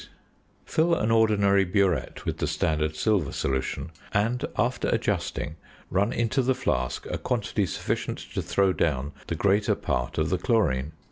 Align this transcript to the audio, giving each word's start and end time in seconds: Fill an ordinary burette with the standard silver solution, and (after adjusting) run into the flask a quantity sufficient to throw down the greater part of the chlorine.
Fill 0.65 0.95
an 0.95 1.11
ordinary 1.11 1.63
burette 1.63 2.25
with 2.25 2.39
the 2.39 2.47
standard 2.47 2.95
silver 2.95 3.31
solution, 3.31 3.91
and 4.11 4.45
(after 4.57 4.87
adjusting) 4.89 5.57
run 5.91 6.11
into 6.11 6.41
the 6.41 6.55
flask 6.55 7.05
a 7.11 7.19
quantity 7.19 7.67
sufficient 7.67 8.17
to 8.17 8.41
throw 8.41 8.73
down 8.73 9.11
the 9.27 9.35
greater 9.35 9.75
part 9.75 10.17
of 10.17 10.31
the 10.31 10.39
chlorine. 10.39 10.93